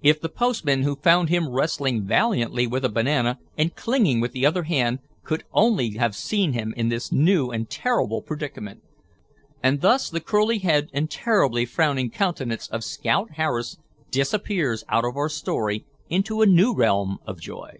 [0.00, 4.46] If the postman who found him wrestling valiantly with a banana and clinging with the
[4.46, 8.80] other hand, could only have seen him in this new and terrible predicament!
[9.60, 13.76] And thus the curly head and terribly frowning countenance of Scout Harris
[14.12, 17.78] disappears out of our story into a new realm of joy....